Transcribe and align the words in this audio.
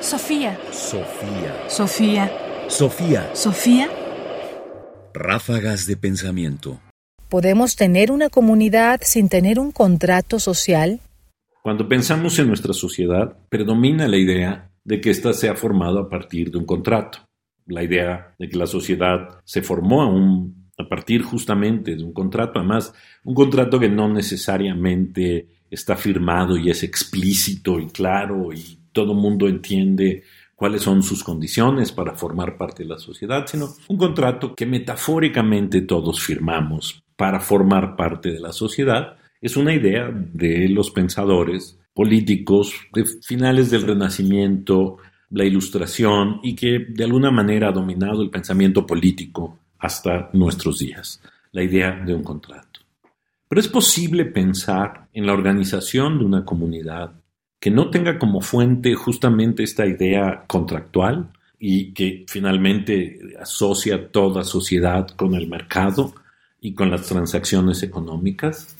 Sofía. 0.00 0.58
Sofía. 0.72 1.68
Sofía. 1.68 2.32
Sofía. 2.68 3.30
Sofía. 3.34 3.88
Ráfagas 5.12 5.86
de 5.86 5.98
pensamiento. 5.98 6.80
¿Podemos 7.28 7.76
tener 7.76 8.10
una 8.10 8.30
comunidad 8.30 9.02
sin 9.04 9.28
tener 9.28 9.58
un 9.58 9.72
contrato 9.72 10.38
social? 10.38 11.00
Cuando 11.62 11.86
pensamos 11.86 12.38
en 12.38 12.48
nuestra 12.48 12.72
sociedad, 12.72 13.36
predomina 13.50 14.08
la 14.08 14.16
idea 14.16 14.70
de 14.84 15.02
que 15.02 15.10
ésta 15.10 15.34
se 15.34 15.50
ha 15.50 15.54
formado 15.54 15.98
a 15.98 16.08
partir 16.08 16.50
de 16.50 16.56
un 16.56 16.64
contrato. 16.64 17.18
La 17.66 17.82
idea 17.82 18.34
de 18.38 18.48
que 18.48 18.56
la 18.56 18.66
sociedad 18.66 19.40
se 19.44 19.60
formó 19.60 20.00
a, 20.00 20.06
un, 20.06 20.70
a 20.78 20.88
partir 20.88 21.22
justamente 21.22 21.94
de 21.94 22.02
un 22.02 22.14
contrato, 22.14 22.58
además, 22.58 22.94
un 23.22 23.34
contrato 23.34 23.78
que 23.78 23.90
no 23.90 24.08
necesariamente 24.08 25.46
está 25.70 25.94
firmado 25.94 26.56
y 26.56 26.70
es 26.70 26.82
explícito 26.82 27.78
y 27.78 27.88
claro 27.88 28.50
y 28.50 28.79
todo 28.92 29.12
el 29.12 29.18
mundo 29.18 29.48
entiende 29.48 30.24
cuáles 30.54 30.82
son 30.82 31.02
sus 31.02 31.24
condiciones 31.24 31.90
para 31.90 32.14
formar 32.14 32.58
parte 32.58 32.82
de 32.82 32.88
la 32.90 32.98
sociedad, 32.98 33.46
sino 33.46 33.68
un 33.88 33.96
contrato 33.96 34.54
que 34.54 34.66
metafóricamente 34.66 35.80
todos 35.80 36.20
firmamos 36.20 37.02
para 37.16 37.40
formar 37.40 37.96
parte 37.96 38.30
de 38.30 38.40
la 38.40 38.52
sociedad. 38.52 39.16
Es 39.40 39.56
una 39.56 39.74
idea 39.74 40.10
de 40.10 40.68
los 40.68 40.90
pensadores 40.90 41.78
políticos 41.94 42.74
de 42.92 43.04
finales 43.22 43.70
del 43.70 43.86
Renacimiento, 43.86 44.98
la 45.30 45.44
Ilustración 45.44 46.40
y 46.42 46.54
que 46.54 46.86
de 46.88 47.04
alguna 47.04 47.30
manera 47.30 47.68
ha 47.68 47.72
dominado 47.72 48.22
el 48.22 48.30
pensamiento 48.30 48.86
político 48.86 49.58
hasta 49.78 50.28
nuestros 50.32 50.78
días, 50.78 51.22
la 51.52 51.62
idea 51.62 51.92
de 52.04 52.14
un 52.14 52.22
contrato. 52.22 52.80
Pero 53.48 53.60
es 53.60 53.68
posible 53.68 54.26
pensar 54.26 55.08
en 55.12 55.26
la 55.26 55.32
organización 55.32 56.18
de 56.18 56.24
una 56.24 56.44
comunidad 56.44 57.19
que 57.60 57.70
no 57.70 57.90
tenga 57.90 58.18
como 58.18 58.40
fuente 58.40 58.94
justamente 58.94 59.62
esta 59.62 59.86
idea 59.86 60.44
contractual 60.46 61.30
y 61.58 61.92
que 61.92 62.24
finalmente 62.26 63.20
asocia 63.38 64.10
toda 64.10 64.44
sociedad 64.44 65.06
con 65.08 65.34
el 65.34 65.46
mercado 65.46 66.14
y 66.58 66.74
con 66.74 66.90
las 66.90 67.06
transacciones 67.06 67.82
económicas? 67.82 68.76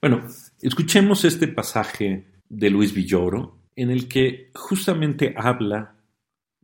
Bueno, 0.00 0.22
escuchemos 0.62 1.24
este 1.24 1.48
pasaje 1.48 2.26
de 2.48 2.70
Luis 2.70 2.94
Villoro 2.94 3.58
en 3.74 3.90
el 3.90 4.08
que 4.08 4.50
justamente 4.54 5.34
habla 5.36 5.96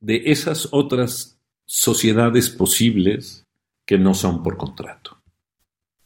de 0.01 0.23
esas 0.27 0.69
otras 0.71 1.41
sociedades 1.65 2.51
posibles 2.51 3.47
que 3.85 3.99
no 3.99 4.15
son 4.15 4.43
por 4.43 4.57
contrato. 4.57 5.19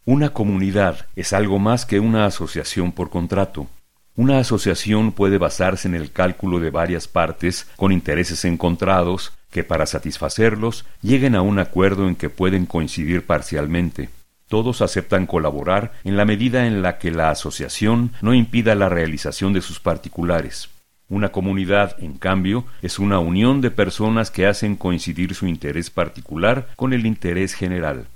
Una 0.04 0.30
comunidad 0.30 1.06
es 1.16 1.32
algo 1.32 1.58
más 1.58 1.84
que 1.84 2.00
una 2.00 2.26
asociación 2.26 2.92
por 2.92 3.10
contrato. 3.10 3.68
Una 4.16 4.38
asociación 4.38 5.12
puede 5.12 5.36
basarse 5.36 5.86
en 5.88 5.94
el 5.94 6.10
cálculo 6.10 6.58
de 6.58 6.70
varias 6.70 7.06
partes 7.06 7.68
con 7.76 7.92
intereses 7.92 8.46
encontrados 8.46 9.34
que 9.50 9.62
para 9.62 9.84
satisfacerlos 9.84 10.86
lleguen 11.02 11.34
a 11.34 11.42
un 11.42 11.58
acuerdo 11.58 12.08
en 12.08 12.16
que 12.16 12.30
pueden 12.30 12.64
coincidir 12.64 13.26
parcialmente. 13.26 14.08
Todos 14.48 14.80
aceptan 14.80 15.26
colaborar 15.26 15.92
en 16.02 16.16
la 16.16 16.24
medida 16.24 16.66
en 16.66 16.80
la 16.80 16.96
que 16.96 17.10
la 17.10 17.28
asociación 17.28 18.12
no 18.22 18.32
impida 18.32 18.74
la 18.74 18.88
realización 18.88 19.52
de 19.52 19.60
sus 19.60 19.80
particulares. 19.80 20.70
Una 21.10 21.30
comunidad, 21.30 22.02
en 22.02 22.16
cambio, 22.16 22.64
es 22.80 22.98
una 22.98 23.18
unión 23.18 23.60
de 23.60 23.70
personas 23.70 24.30
que 24.30 24.46
hacen 24.46 24.76
coincidir 24.76 25.34
su 25.34 25.46
interés 25.46 25.90
particular 25.90 26.68
con 26.74 26.94
el 26.94 27.04
interés 27.04 27.52
general. 27.52 28.06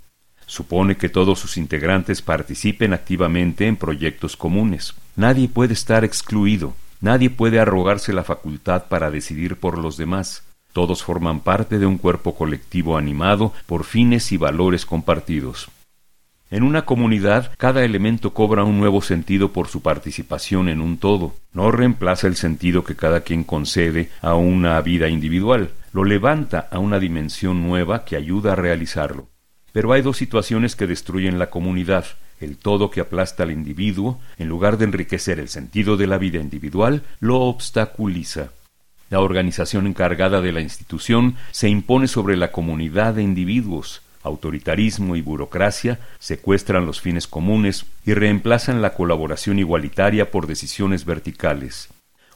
Supone 0.47 0.97
que 0.97 1.09
todos 1.09 1.39
sus 1.39 1.57
integrantes 1.57 2.23
participen 2.23 2.93
activamente 2.93 3.69
en 3.69 3.77
proyectos 3.77 4.37
comunes. 4.37 4.95
Nadie 5.17 5.49
puede 5.49 5.75
estar 5.75 6.05
excluido, 6.05 6.75
nadie 7.01 7.31
puede 7.31 7.61
arrogarse 7.61 8.13
la 8.13 8.25
facultad 8.25 8.85
para 8.89 9.11
decidir 9.11 9.57
por 9.57 9.79
los 9.79 9.97
demás. 9.97 10.45
Todos 10.73 11.03
forman 11.03 11.41
parte 11.41 11.79
de 11.79 11.87
un 11.87 11.99
cuerpo 11.99 12.35
colectivo 12.35 12.97
animado 12.97 13.53
por 13.67 13.85
fines 13.85 14.31
y 14.33 14.37
valores 14.37 14.87
compartidos. 14.87 15.69
En 16.51 16.65
una 16.65 16.85
comunidad, 16.85 17.53
cada 17.59 17.85
elemento 17.85 18.35
cobra 18.35 18.65
un 18.65 18.79
nuevo 18.79 19.03
sentido 19.03 19.53
por 19.53 19.69
su 19.69 19.83
participación 19.83 20.69
en 20.69 20.81
un 20.81 20.99
todo. 20.99 21.35
No 21.53 21.71
reemplaza 21.71 22.27
el 22.27 22.35
sentido 22.35 22.83
que 22.83 22.97
cada 22.97 23.21
quien 23.21 23.45
concede 23.45 24.11
a 24.21 24.35
una 24.35 24.81
vida 24.81 25.09
individual, 25.09 25.71
lo 25.93 26.05
levanta 26.05 26.69
a 26.73 26.81
una 26.81 26.99
dimensión 26.99 27.63
nueva 27.63 28.05
que 28.05 28.17
ayuda 28.17 28.53
a 28.53 28.57
realizarlo. 28.57 29.29
Pero 29.73 29.93
hay 29.93 30.03
dos 30.03 30.17
situaciones 30.17 30.75
que 30.75 30.89
destruyen 30.89 31.39
la 31.39 31.51
comunidad, 31.51 32.05
el 32.41 32.57
todo 32.57 32.91
que 32.91 33.01
aplasta 33.01 33.43
al 33.43 33.51
individuo, 33.51 34.19
en 34.39 34.49
lugar 34.49 34.79
de 34.79 34.87
enriquecer 34.87 35.39
el 35.39 35.49
sentido 35.49 35.97
de 35.97 36.07
la 36.07 36.19
vida 36.19 36.39
individual, 36.41 37.03
lo 37.21 37.41
obstaculiza. 37.41 38.51
La 39.11 39.21
organización 39.21 39.87
encargada 39.87 40.41
de 40.41 40.53
la 40.53 40.61
institución 40.61 41.37
se 41.51 41.69
impone 41.69 42.09
sobre 42.09 42.37
la 42.37 42.53
comunidad 42.53 43.15
de 43.15 43.23
individuos. 43.23 44.03
Autoritarismo 44.23 45.17
y 45.17 45.23
burocracia 45.23 45.99
secuestran 46.19 46.87
los 46.87 47.01
fines 47.01 47.27
comunes 47.27 47.87
y 48.05 48.15
reemplazan 48.15 48.83
la 48.83 48.95
colaboración 48.95 49.59
igualitaria 49.59 50.31
por 50.31 50.47
decisiones 50.47 51.05
verticales. 51.05 51.89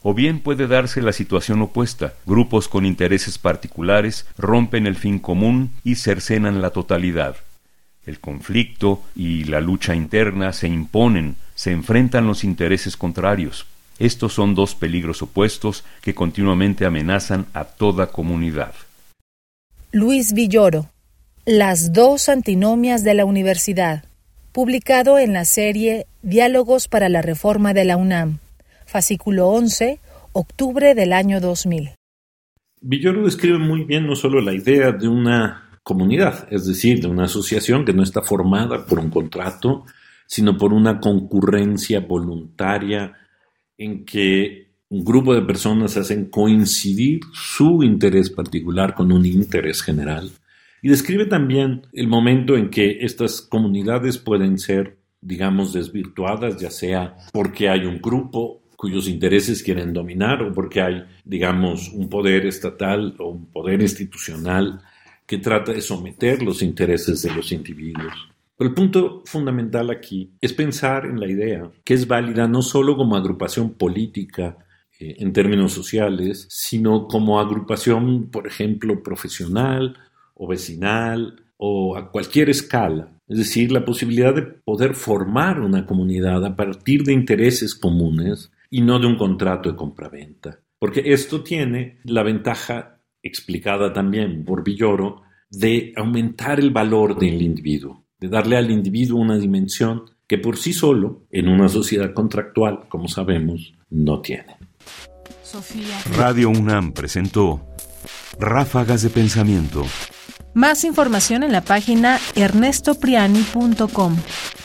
O 0.03 0.15
bien 0.15 0.41
puede 0.41 0.67
darse 0.67 1.01
la 1.01 1.13
situación 1.13 1.63
opuesta. 1.63 2.15
Grupos 2.27 2.69
con 2.69 2.85
intereses 2.85 3.39
particulares 3.39 4.27
rompen 4.37 4.87
el 4.87 4.97
fin 4.97 5.19
común 5.19 5.71
y 5.85 5.95
cercenan 5.95 6.61
la 6.61 6.71
totalidad. 6.71 7.37
El 8.07 8.21
conflicto 8.21 9.03
y 9.15 9.45
la 9.45 9.61
lucha 9.61 9.95
interna 9.95 10.53
se 10.53 10.69
imponen, 10.69 11.37
se 11.55 11.73
enfrentan 11.73 12.27
los 12.27 12.45
intereses 12.45 12.97
contrarios. 12.97 13.67
Estos 13.99 14.33
son 14.33 14.55
dos 14.55 14.75
peligros 14.75 15.23
opuestos 15.23 15.85
que 16.03 16.15
continuamente 16.15 16.85
amenazan 16.85 17.47
a 17.55 17.65
toda 17.65 18.09
comunidad. 18.09 18.75
Luis 19.93 20.33
Villoro, 20.33 20.91
Las 21.47 21.93
dos 21.93 22.29
antinomias 22.29 23.05
de 23.05 23.15
la 23.15 23.25
universidad, 23.25 24.05
publicado 24.53 25.19
en 25.19 25.33
la 25.33 25.45
serie 25.45 26.07
Diálogos 26.23 26.89
para 26.89 27.09
la 27.09 27.23
Reforma 27.23 27.75
de 27.75 27.85
la 27.85 27.97
UNAM 27.97 28.39
fascículo 28.95 29.49
11, 29.49 29.99
octubre 30.33 30.95
del 30.95 31.13
año 31.13 31.41
2000. 31.41 31.91
Villoro 32.81 33.25
describe 33.25 33.59
muy 33.59 33.83
bien 33.83 34.07
no 34.07 34.15
solo 34.15 34.41
la 34.41 34.53
idea 34.53 34.93
de 34.93 35.09
una 35.09 35.64
comunidad, 35.85 36.49
es 36.51 36.67
decir, 36.67 37.01
de 37.01 37.07
una 37.07 37.25
asociación 37.25 37.85
que 37.85 37.93
no 37.93 38.03
está 38.03 38.23
formada 38.23 38.87
por 38.87 38.99
un 38.99 39.11
contrato, 39.11 39.85
sino 40.27 40.57
por 40.57 40.73
una 40.73 40.99
concurrencia 40.99 42.01
voluntaria 42.01 43.13
en 43.77 44.05
que 44.05 44.73
un 44.89 45.05
grupo 45.05 45.35
de 45.35 45.43
personas 45.43 45.97
hacen 45.97 46.31
coincidir 46.31 47.21
su 47.33 47.83
interés 47.83 48.31
particular 48.31 48.95
con 48.95 49.13
un 49.13 49.27
interés 49.27 49.83
general. 49.83 50.31
Y 50.83 50.89
describe 50.89 51.27
también 51.27 51.83
el 51.93 52.09
momento 52.09 52.57
en 52.57 52.71
que 52.71 52.99
estas 53.01 53.43
comunidades 53.43 54.19
pueden 54.19 54.59
ser, 54.59 54.99
digamos, 55.21 55.73
desvirtuadas, 55.75 56.61
ya 56.61 56.71
sea 56.71 57.17
porque 57.33 57.69
hay 57.69 57.85
un 57.85 58.01
grupo 58.01 58.63
cuyos 58.77 59.09
intereses 59.09 59.63
quieren 59.63 59.93
dominar 59.93 60.43
o 60.43 60.53
porque 60.53 60.81
hay, 60.81 61.05
digamos, 61.25 61.91
un 61.91 62.09
poder 62.09 62.47
estatal 62.47 63.15
o 63.19 63.29
un 63.29 63.47
poder 63.51 63.83
institucional 63.83 64.81
que 65.27 65.39
trata 65.39 65.73
de 65.73 65.81
someter 65.81 66.43
los 66.43 66.63
intereses 66.63 67.23
de 67.23 67.35
los 67.35 67.53
individuos. 67.53 68.13
Pero 68.57 68.69
el 68.71 68.75
punto 68.75 69.23
fundamental 69.25 69.91
aquí 69.91 70.31
es 70.41 70.53
pensar 70.53 71.07
en 71.07 71.19
la 71.19 71.27
idea 71.27 71.71
que 71.83 71.95
es 71.95 72.07
válida 72.07 72.47
no 72.47 72.63
solo 72.63 72.97
como 72.97 73.17
agrupación 73.17 73.75
política 73.75 74.59
eh, 75.01 75.17
en 75.19 75.33
términos 75.33 75.73
sociales, 75.73 76.47
sino 76.51 77.09
como 77.09 77.41
agrupación, 77.41 78.31
por 78.31 78.47
ejemplo, 78.47 79.03
profesional 79.03 79.97
o 80.35 80.47
vecinal 80.47 81.43
o 81.57 81.97
a 81.97 82.11
cualquier 82.11 82.51
escala. 82.51 83.19
Es 83.27 83.39
decir, 83.39 83.73
la 83.73 83.85
posibilidad 83.85 84.35
de 84.35 84.43
poder 84.43 84.95
formar 84.95 85.61
una 85.61 85.87
comunidad 85.87 86.45
a 86.45 86.55
partir 86.55 87.03
de 87.03 87.13
intereses 87.13 87.75
comunes 87.75 88.53
y 88.71 88.83
no 88.83 88.99
de 88.99 89.07
un 89.07 89.17
contrato 89.17 89.71
de 89.71 89.77
compraventa. 89.77 90.61
Porque 90.79 91.13
esto 91.13 91.43
tiene 91.43 91.99
la 92.05 92.23
ventaja 92.23 92.94
explicada 93.25 93.93
también 93.93 94.45
por 94.45 94.63
Villoro 94.63 95.23
de 95.51 95.93
aumentar 95.97 96.61
el 96.61 96.71
valor 96.71 97.19
del 97.19 97.43
individuo, 97.43 98.05
de 98.21 98.29
darle 98.29 98.57
al 98.57 98.71
individuo 98.71 99.21
una 99.21 99.39
dimensión 99.39 100.05
que 100.29 100.39
por 100.39 100.57
sí 100.57 100.73
solo, 100.73 101.25
en 101.31 101.49
una 101.49 101.69
sociedad 101.69 102.15
contractual, 102.15 102.89
como 102.89 103.09
sabemos, 103.09 103.75
no 103.91 104.21
tiene. 104.21 104.57
Radio 106.17 106.51
UNAM 106.51 106.93
presentó 106.93 107.67
Ráfagas 108.39 109.03
de 109.03 109.11
Pensamiento. 109.11 109.85
Más 110.55 110.85
información 110.85 111.43
en 111.43 111.53
la 111.53 111.61
página 111.63 112.21
ernestopriani.com. 112.37 114.17